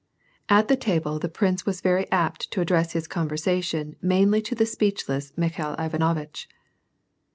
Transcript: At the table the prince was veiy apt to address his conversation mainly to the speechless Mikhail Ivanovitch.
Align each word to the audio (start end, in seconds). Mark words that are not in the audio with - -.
At 0.49 0.67
the 0.67 0.75
table 0.75 1.19
the 1.19 1.29
prince 1.29 1.63
was 1.67 1.83
veiy 1.83 2.07
apt 2.11 2.49
to 2.49 2.59
address 2.61 2.93
his 2.93 3.05
conversation 3.07 3.97
mainly 4.01 4.41
to 4.41 4.55
the 4.55 4.65
speechless 4.65 5.31
Mikhail 5.37 5.75
Ivanovitch. 5.77 6.49